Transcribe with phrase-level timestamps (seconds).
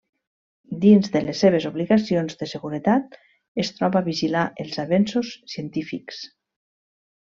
[0.85, 3.21] Dins de les seves obligacions de seguretat,
[3.67, 6.29] es troba vigilar els avenços científics.